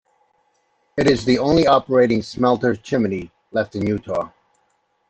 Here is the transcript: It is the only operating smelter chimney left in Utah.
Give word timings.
It 0.97 1.07
is 1.07 1.25
the 1.25 1.37
only 1.37 1.67
operating 1.67 2.23
smelter 2.23 2.75
chimney 2.75 3.29
left 3.51 3.75
in 3.75 3.85
Utah. 3.85 4.31